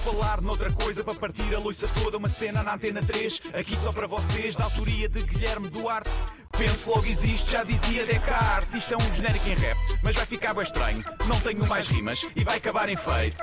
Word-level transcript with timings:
falar 0.00 0.40
noutra 0.40 0.72
coisa, 0.72 1.04
para 1.04 1.14
partir 1.14 1.54
a 1.54 1.58
loiça 1.58 1.86
toda, 1.88 2.16
uma 2.16 2.28
cena 2.28 2.62
na 2.62 2.74
antena 2.74 3.02
3, 3.02 3.42
aqui 3.52 3.76
só 3.76 3.92
para 3.92 4.06
vocês, 4.06 4.56
da 4.56 4.64
autoria 4.64 5.06
de 5.08 5.22
Guilherme 5.24 5.68
Duarte. 5.68 6.10
Penso 6.56 6.90
logo 6.90 7.04
existe, 7.06 7.52
já 7.52 7.62
dizia 7.62 8.06
Descartes. 8.06 8.74
Isto 8.74 8.94
é 8.94 8.96
um 8.96 9.14
genérico 9.14 9.48
em 9.48 9.54
rap, 9.54 9.76
mas 10.02 10.16
vai 10.16 10.24
ficar 10.24 10.54
bem 10.54 10.62
estranho. 10.62 11.04
Não 11.28 11.38
tenho 11.40 11.66
mais 11.66 11.86
rimas 11.88 12.26
e 12.34 12.42
vai 12.42 12.56
acabar 12.56 12.88
em 12.88 12.96
feito. 12.96 13.42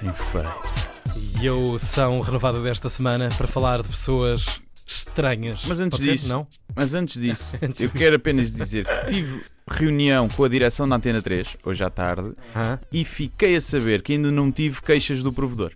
Em 0.00 0.14
feito. 0.14 1.42
E 1.42 1.46
eu 1.46 1.76
são 1.78 2.20
renovada 2.20 2.62
desta 2.62 2.88
semana 2.88 3.28
para 3.36 3.48
falar 3.48 3.82
de 3.82 3.88
pessoas 3.88 4.60
estranhas. 4.88 5.60
Mas 5.66 5.78
antes 5.80 5.98
Pode 5.98 6.04
ser? 6.10 6.16
disso, 6.16 6.28
Não? 6.28 6.46
Mas 6.74 6.94
antes 6.94 7.20
disso, 7.20 7.56
Antes 7.62 7.80
eu 7.80 7.86
disso. 7.88 7.94
quero 7.98 8.16
apenas 8.16 8.52
dizer 8.52 8.86
que 8.86 9.06
tive 9.06 9.42
reunião 9.70 10.28
com 10.28 10.44
a 10.44 10.48
direção 10.48 10.88
da 10.88 10.96
Antena 10.96 11.20
3, 11.20 11.58
hoje 11.62 11.84
à 11.84 11.90
tarde, 11.90 12.32
Hã? 12.56 12.80
e 12.90 13.04
fiquei 13.04 13.54
a 13.56 13.60
saber 13.60 14.00
que 14.02 14.14
ainda 14.14 14.30
não 14.30 14.50
tive 14.50 14.80
queixas 14.80 15.22
do 15.22 15.32
provedor. 15.32 15.72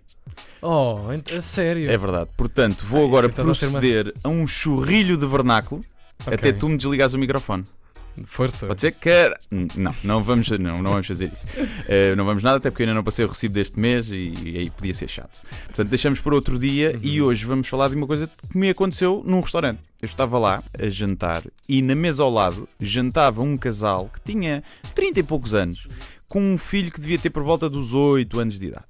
Oh, 0.61 0.95
a 1.37 1.41
sério? 1.41 1.89
É 1.91 1.97
verdade. 1.97 2.29
Portanto, 2.35 2.83
vou 2.85 3.03
Ah, 3.03 3.07
agora 3.07 3.27
então 3.27 3.45
não 3.45 3.53
tem 3.53 3.67
uma- 3.69 3.79
proceder 3.79 4.13
a 4.23 4.29
um 4.29 4.47
churrilho 4.47 5.15
de 5.17 5.27
vernáculo 5.27 5.83
Ok. 6.21 6.33
até 6.33 6.51
tu 6.51 6.67
me 6.69 6.77
desligares 6.77 7.13
o 7.13 7.19
microfone. 7.19 7.63
Força. 8.25 8.67
Pode 8.67 8.81
ser 8.81 8.91
que. 8.91 9.09
Não, 9.75 9.95
não 10.03 10.23
vamos, 10.23 10.49
não, 10.51 10.81
não 10.81 10.91
vamos 10.91 11.07
fazer 11.07 11.31
isso. 11.33 11.47
Eh, 11.87 12.15
não 12.15 12.25
vamos 12.25 12.43
nada, 12.43 12.57
até 12.57 12.69
porque 12.69 12.83
eu 12.83 12.87
ainda 12.87 12.95
não 12.95 13.03
passei 13.03 13.25
o 13.25 13.27
recibo 13.27 13.53
deste 13.55 13.79
mês 13.79 14.11
e, 14.11 14.33
e 14.43 14.57
aí 14.57 14.69
podia 14.69 14.93
ser 14.93 15.07
chato. 15.09 15.41
Portanto, 15.65 15.89
deixamos 15.89 16.19
por 16.19 16.33
outro 16.33 16.59
dia 16.59 16.95
e 17.01 17.19
Uhum. 17.21 17.27
hoje 17.27 17.45
vamos 17.45 17.67
falar 17.67 17.89
de 17.89 17.95
uma 17.95 18.05
coisa 18.05 18.27
que 18.51 18.57
me 18.57 18.69
aconteceu 18.69 19.23
num 19.25 19.39
restaurante. 19.39 19.79
Eu 20.01 20.05
estava 20.05 20.37
lá 20.37 20.61
a 20.77 20.89
jantar 20.89 21.43
e 21.67 21.81
na 21.81 21.95
mesa 21.95 22.21
ao 22.23 22.29
lado 22.29 22.67
jantava 22.79 23.41
um 23.41 23.57
casal 23.57 24.09
que 24.13 24.31
tinha 24.33 24.61
30 24.93 25.19
e 25.21 25.23
poucos 25.23 25.53
anos, 25.55 25.87
com 26.27 26.41
um 26.53 26.57
filho 26.57 26.91
que 26.91 26.99
devia 27.01 27.17
ter 27.17 27.29
por 27.29 27.41
volta 27.43 27.69
dos 27.69 27.93
8 27.93 28.39
anos 28.39 28.59
de 28.59 28.67
idade. 28.67 28.85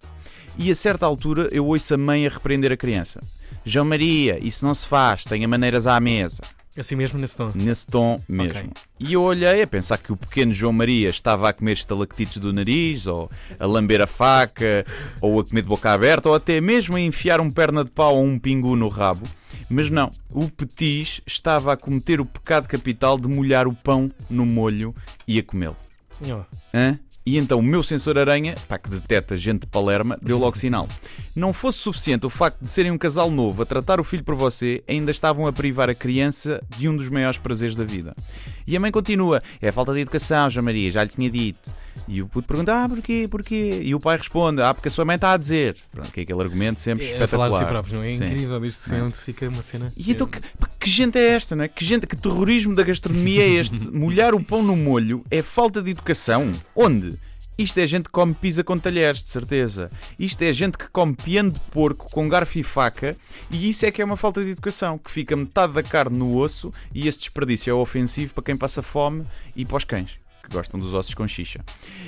E 0.58 0.70
a 0.70 0.76
certa 0.76 1.06
altura 1.06 1.48
eu 1.52 1.66
ouço 1.66 1.94
a 1.94 1.98
mãe 1.98 2.28
a 2.28 2.30
repreender 2.30 2.72
a 2.72 2.78
criança: 2.78 3.20
João 3.66 3.86
Maria, 3.86 4.38
isso 4.46 4.66
não 4.66 4.76
se 4.76 4.86
faz, 4.86 5.24
tenha 5.24 5.48
maneiras 5.48 5.88
à 5.88 6.00
mesa 6.00 6.42
Assim 6.76 6.96
mesmo 6.96 7.20
nesse 7.20 7.38
tom. 7.38 7.52
nesse 7.54 7.86
tom 7.86 8.20
mesmo. 8.28 8.60
Ok. 8.60 8.72
E 9.00 9.14
eu 9.14 9.22
olhei 9.22 9.62
a 9.62 9.68
pensar 9.68 9.98
que 9.98 10.12
o 10.12 10.18
pequeno 10.18 10.52
João 10.52 10.74
Maria 10.74 11.10
estava 11.10 11.50
a 11.50 11.54
comer 11.54 11.74
estalactites 11.74 12.38
do 12.38 12.52
nariz, 12.52 13.06
ou 13.06 13.30
a 13.60 13.66
lamber 13.66 14.02
a 14.02 14.08
faca, 14.08 14.86
ou 15.22 15.40
a 15.40 15.44
comer 15.44 15.62
de 15.62 15.68
boca 15.68 15.92
aberta, 15.92 16.30
ou 16.30 16.36
até 16.36 16.60
mesmo 16.60 16.96
a 16.96 17.02
enfiar 17.02 17.40
um 17.40 17.52
perna 17.52 17.84
de 17.84 17.92
pau 17.92 18.16
ou 18.16 18.24
um 18.24 18.40
pingu 18.40 18.76
no 18.76 18.88
rabo. 18.90 19.28
Mas 19.70 19.90
não, 19.90 20.10
o 20.32 20.50
Petis 20.50 21.22
estava 21.26 21.74
a 21.74 21.78
cometer 21.78 22.20
o 22.20 22.26
pecado 22.26 22.68
capital 22.68 23.20
de 23.20 23.28
molhar 23.28 23.68
o 23.68 23.74
pão 23.74 24.12
no 24.30 24.46
molho 24.46 24.96
e 25.28 25.38
a 25.40 25.44
comê-lo. 25.44 25.78
Oh. 26.22 26.44
Hã? 26.74 27.00
E 27.26 27.38
então 27.38 27.60
o 27.60 27.64
meu 27.64 27.82
sensor 27.82 28.18
aranha, 28.18 28.54
pá, 28.68 28.78
que 28.78 28.90
detecta 28.90 29.38
gente 29.38 29.62
de 29.62 29.68
Palerma, 29.68 30.20
deu 30.22 30.38
logo 30.38 30.58
sinal. 30.58 30.90
Não 31.34 31.54
fosse 31.54 31.78
suficiente 31.78 32.26
o 32.26 32.30
facto 32.30 32.62
de 32.62 32.70
serem 32.70 32.92
um 32.92 32.98
casal 32.98 33.32
novo 33.32 33.62
a 33.62 33.66
tratar 33.66 34.00
o 34.02 34.04
filho 34.04 34.26
por 34.26 34.36
você, 34.36 34.84
ainda 34.90 35.10
estavam 35.10 35.48
a 35.48 35.54
privar 35.54 35.90
a 35.90 35.96
criança 35.96 36.62
de 36.78 36.90
um 36.90 36.98
dos 36.98 37.10
maiores 37.10 37.38
prazeres 37.38 37.78
da 37.78 37.86
vida. 37.86 38.14
E 38.68 38.76
a 38.76 38.80
mãe 38.80 38.92
continua: 38.92 39.42
é 39.62 39.72
falta 39.72 39.94
de 39.94 40.02
educação, 40.02 40.50
João 40.50 40.66
Maria, 40.66 40.92
já 40.92 41.02
lhe 41.02 41.10
tinha 41.10 41.30
dito. 41.30 41.72
E 42.08 42.22
o 42.22 42.28
puto 42.28 42.48
pergunta: 42.48 42.84
ah, 42.84 42.90
porquê, 42.90 43.28
porquê? 43.30 43.82
E 43.84 43.96
o 43.96 44.00
pai 44.00 44.18
responde: 44.18 44.62
ah, 44.62 44.74
porque 44.74 44.88
a 44.88 44.92
sua 44.92 45.06
mãe 45.06 45.16
está 45.16 45.34
a 45.34 45.38
dizer. 45.38 45.76
Pronto, 45.92 46.12
que 46.12 46.20
é 46.22 46.24
aquele 46.24 46.42
argumento 46.42 46.80
sempre 46.80 47.06
É, 47.06 47.24
a 47.24 47.28
falar 47.28 47.48
espetacular. 47.48 47.50
de 47.50 47.58
si 47.58 47.66
próprio, 47.66 47.96
não 47.96 48.04
é? 48.04 48.10
Sim. 48.10 48.26
incrível 48.26 48.66
isto 48.66 48.90
sempre 48.90 49.20
fica 49.20 49.48
uma 49.50 49.62
cena. 49.62 49.94
E 49.96 50.12
então, 50.12 50.28
que, 50.28 50.40
que 50.80 50.90
gente 50.90 51.18
é 51.18 51.28
esta, 51.34 51.56
não 51.56 51.64
é? 51.64 51.68
Que 51.68 51.84
gente, 51.84 52.06
que 52.08 52.16
terrorismo 52.16 52.76
da 52.76 52.84
gastronomia 52.84 53.44
é 53.44 53.50
este? 53.50 53.80
Molhar 53.92 54.34
o 54.36 54.44
pão 54.44 54.62
no 54.62 54.76
molho 54.76 55.24
é 55.32 55.42
falta 55.42 55.82
de 55.82 55.92
educação. 55.92 56.52
Onde? 56.76 57.18
Isto 57.56 57.78
é 57.78 57.86
gente 57.86 58.06
que 58.06 58.10
come 58.10 58.34
pizza 58.34 58.64
com 58.64 58.78
talheres, 58.80 59.24
de 59.24 59.30
certeza. 59.30 59.92
Isto 60.18 60.42
é 60.42 60.52
gente 60.52 60.76
que 60.76 60.90
come 60.90 61.14
piano 61.16 61.52
de 61.52 61.60
porco 61.72 62.10
com 62.10 62.28
garfo 62.28 62.58
e 62.58 62.64
faca, 62.64 63.16
e 63.52 63.70
isso 63.70 63.86
é 63.86 63.92
que 63.92 64.02
é 64.02 64.06
uma 64.06 64.18
falta 64.18 64.44
de 64.44 64.50
educação, 64.50 64.98
que 64.98 65.12
fica 65.12 65.36
metade 65.36 65.72
da 65.74 65.84
carne 65.84 66.18
no 66.18 66.36
osso, 66.36 66.72
e 66.92 67.08
esse 67.08 67.20
desperdício 67.20 67.70
é 67.70 67.74
ofensivo 67.76 68.34
para 68.34 68.44
quem 68.44 68.58
passa 68.58 68.82
fome 68.82 69.24
e 69.56 69.64
para 69.66 69.78
os 69.78 69.84
cães, 69.84 70.18
que 70.44 70.54
gostam 70.56 70.80
dos 70.80 70.94
ossos 70.94 71.14
com 71.14 71.28
xixa. 71.28 71.62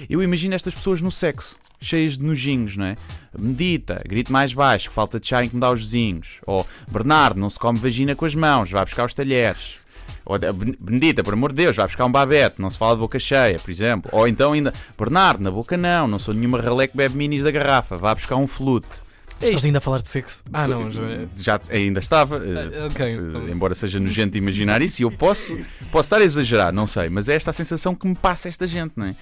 Eu 0.10 0.22
imagino 0.22 0.54
estas 0.54 0.76
pessoas 0.76 1.02
no 1.02 1.10
sexo, 1.12 1.56
cheias 1.80 2.18
de 2.18 2.24
nojinhos, 2.24 2.76
não 2.76 2.86
é? 2.86 2.96
Medita, 3.38 4.02
grite 4.06 4.32
mais 4.32 4.54
baixo, 4.54 4.92
falta 4.92 5.20
de 5.20 5.28
chá 5.28 5.44
incomodar 5.44 5.72
os 5.72 5.80
vizinhos. 5.80 6.40
Ou 6.46 6.68
Bernardo, 6.92 7.40
não 7.40 7.50
se 7.50 7.58
come 7.58 7.80
vagina 7.80 8.16
com 8.16 8.26
as 8.26 8.36
mãos, 8.36 8.70
vai 8.70 8.84
buscar 8.84 9.06
os 9.06 9.14
talheres. 9.14 9.78
Ou 10.26 10.38
Ben- 10.38 10.76
Benedita, 10.80 11.24
por 11.24 11.34
amor 11.34 11.52
de 11.52 11.64
Deus, 11.64 11.76
vai 11.76 11.88
buscar 11.88 12.06
um 12.06 12.12
babete, 12.12 12.60
não 12.60 12.70
se 12.70 12.78
fala 12.78 12.96
de 12.96 13.00
boca 13.00 13.18
cheia, 13.18 13.58
por 13.58 13.72
exemplo. 13.72 14.10
Ou 14.14 14.28
então 14.28 14.52
ainda, 14.52 14.74
Bernardo, 14.98 15.42
na 15.42 15.52
boca 15.52 15.78
não, 15.78 16.08
não 16.08 16.20
sou 16.20 16.34
nenhuma 16.34 16.60
ralé 16.60 16.88
que 16.88 16.98
bebe 16.98 17.16
minis 17.16 17.44
da 17.44 17.52
garrafa, 17.52 17.96
vai 17.96 18.14
buscar 18.14 18.36
um 18.36 18.48
flute. 18.48 19.05
É 19.42 19.46
Estás 19.48 19.66
ainda 19.66 19.80
a 19.80 19.82
falar 19.82 20.02
de 20.02 20.08
sexo? 20.10 20.44
Ah, 20.54 20.66
não, 20.68 20.90
já. 20.90 21.02
Já 21.36 21.62
ainda 21.70 22.00
estava, 22.00 22.38
eh, 22.38 22.88
Ah, 22.98 23.10
então. 23.10 23.50
embora 23.50 23.76
seja 23.76 24.00
nojento 24.00 24.38
imaginar 24.38 24.82
isso, 24.82 25.02
e 25.02 25.04
eu 25.04 25.12
posso, 25.12 25.58
posso 25.92 26.08
estar 26.08 26.22
a 26.22 26.24
exagerar, 26.24 26.72
não 26.72 26.88
sei, 26.88 27.10
mas 27.10 27.28
é 27.28 27.36
esta 27.36 27.50
a 27.50 27.54
sensação 27.54 27.94
que 27.94 28.08
me 28.08 28.16
passa 28.16 28.48
esta 28.48 28.66
gente, 28.66 28.94
não 28.96 29.08
é? 29.08 29.16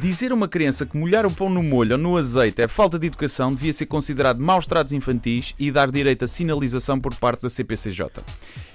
Dizer 0.00 0.30
a 0.30 0.34
uma 0.34 0.46
criança 0.46 0.86
que 0.86 0.96
molhar 0.96 1.26
o 1.26 1.30
pão 1.30 1.50
no 1.50 1.62
molho 1.62 1.92
ou 1.92 1.98
no 1.98 2.16
azeite 2.16 2.62
é 2.62 2.68
falta 2.68 2.98
de 2.98 3.08
educação 3.08 3.52
devia 3.52 3.72
ser 3.72 3.86
considerado 3.86 4.38
maus 4.38 4.64
tratos 4.66 4.92
infantis 4.92 5.54
e 5.58 5.72
dar 5.72 5.90
direito 5.90 6.24
a 6.24 6.28
sinalização 6.28 7.00
por 7.00 7.14
parte 7.16 7.42
da 7.42 7.50
CPCJ. 7.50 8.06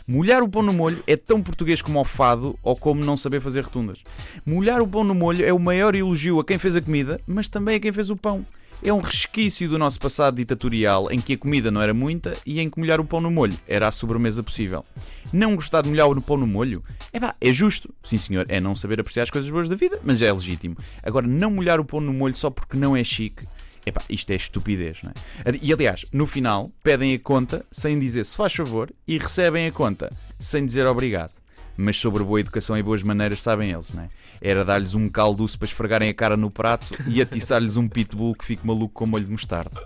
Molhar 0.05 0.43
o 0.43 0.49
pão 0.49 0.61
no 0.61 0.73
molho 0.73 1.01
é 1.07 1.15
tão 1.15 1.41
português 1.41 1.81
como 1.81 1.97
o 1.99 2.03
fado 2.03 2.59
ou 2.61 2.75
como 2.75 3.03
não 3.05 3.15
saber 3.15 3.39
fazer 3.39 3.61
rotundas. 3.61 3.99
Molhar 4.45 4.81
o 4.81 4.87
pão 4.87 5.03
no 5.05 5.15
molho 5.15 5.45
é 5.45 5.53
o 5.53 5.59
maior 5.59 5.95
elogio 5.95 6.41
a 6.41 6.43
quem 6.45 6.57
fez 6.57 6.75
a 6.75 6.81
comida, 6.81 7.21
mas 7.25 7.47
também 7.47 7.77
a 7.77 7.79
quem 7.79 7.91
fez 7.93 8.09
o 8.09 8.17
pão. 8.17 8.45
É 8.85 8.91
um 8.91 8.99
resquício 8.99 9.69
do 9.69 9.79
nosso 9.79 9.97
passado 9.97 10.35
ditatorial 10.35 11.09
em 11.09 11.17
que 11.17 11.33
a 11.33 11.37
comida 11.37 11.71
não 11.71 11.81
era 11.81 11.93
muita 11.93 12.35
e 12.45 12.59
em 12.59 12.69
que 12.69 12.77
molhar 12.77 12.99
o 12.99 13.05
pão 13.05 13.21
no 13.21 13.31
molho 13.31 13.57
era 13.65 13.87
a 13.87 13.91
sobremesa 13.93 14.43
possível. 14.43 14.85
Não 15.31 15.55
gostar 15.55 15.83
de 15.83 15.89
molhar 15.89 16.09
o 16.09 16.21
pão 16.21 16.35
no 16.35 16.45
molho? 16.45 16.83
É 17.13 17.17
pá, 17.17 17.33
é 17.39 17.53
justo. 17.53 17.93
Sim 18.03 18.17
senhor, 18.17 18.45
é 18.49 18.59
não 18.59 18.75
saber 18.75 18.99
apreciar 18.99 19.23
as 19.23 19.31
coisas 19.31 19.49
boas 19.49 19.69
da 19.69 19.77
vida, 19.77 20.01
mas 20.03 20.21
é 20.21 20.29
legítimo. 20.33 20.75
Agora, 21.01 21.25
não 21.25 21.49
molhar 21.49 21.79
o 21.79 21.85
pão 21.85 22.01
no 22.01 22.13
molho 22.13 22.35
só 22.35 22.49
porque 22.49 22.77
não 22.77 22.93
é 22.93 23.05
chique, 23.05 23.47
Epá, 23.85 24.01
isto 24.09 24.31
é 24.31 24.35
estupidez, 24.35 24.99
não 25.03 25.11
é? 25.11 25.59
E 25.61 25.73
aliás, 25.73 26.05
no 26.11 26.25
final, 26.25 26.71
pedem 26.81 27.13
a 27.13 27.19
conta 27.19 27.65
sem 27.71 27.99
dizer 27.99 28.25
se 28.25 28.35
faz 28.35 28.53
favor 28.53 28.89
e 29.07 29.17
recebem 29.17 29.67
a 29.67 29.71
conta 29.71 30.11
sem 30.39 30.65
dizer 30.65 30.85
obrigado. 30.87 31.42
Mas 31.75 31.97
sobre 31.97 32.23
boa 32.23 32.39
educação 32.39 32.77
e 32.77 32.83
boas 32.83 33.01
maneiras 33.01 33.41
sabem 33.41 33.71
eles, 33.71 33.89
não 33.93 34.03
é? 34.03 34.09
Era 34.41 34.63
dar-lhes 34.63 34.93
um 34.93 35.07
calduço 35.07 35.57
para 35.57 35.67
esfregarem 35.67 36.09
a 36.09 36.13
cara 36.13 36.37
no 36.37 36.51
prato 36.51 36.93
e 37.07 37.21
atiçar-lhes 37.21 37.77
um 37.77 37.87
pitbull 37.87 38.35
que 38.35 38.45
fique 38.45 38.65
maluco 38.65 38.93
com 38.93 39.05
molho 39.05 39.25
de 39.25 39.31
mostarda. 39.31 39.81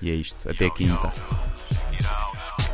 E 0.00 0.10
é 0.10 0.14
isto, 0.14 0.50
até 0.50 0.68
quinta. 0.70 1.12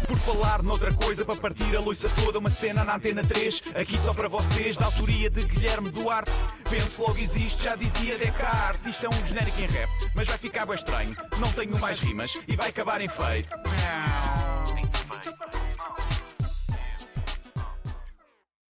Por 0.06 0.16
falar 0.16 0.62
noutra 0.62 0.92
coisa, 0.92 1.24
para 1.24 1.36
partir 1.36 1.76
a 1.76 1.80
loiça 1.80 2.08
toda, 2.08 2.40
uma 2.40 2.50
cena 2.50 2.82
na 2.82 2.96
antena 2.96 3.22
3, 3.22 3.62
aqui 3.76 3.96
só 3.96 4.12
para 4.12 4.28
vocês, 4.28 4.76
da 4.76 4.86
autoria 4.86 5.30
de 5.30 5.44
Guilherme 5.46 5.90
Duarte. 5.90 6.32
Penso 6.68 7.02
logo 7.02 7.18
existe, 7.18 7.62
já 7.62 7.76
dizia 7.76 8.18
Descartes. 8.18 8.94
Isto 8.94 9.06
é 9.06 9.08
um 9.08 9.26
genérico 9.26 9.60
em 9.60 9.66
rap, 9.66 9.88
mas 10.14 10.26
vai 10.26 10.38
ficar 10.38 10.66
bem 10.66 10.74
estranho. 10.74 11.16
Não 11.38 11.52
tenho 11.52 11.78
mais 11.78 12.00
rimas 12.00 12.40
e 12.48 12.56
vai 12.56 12.70
acabar 12.70 13.00
em 13.00 13.08
feito. 13.08 13.54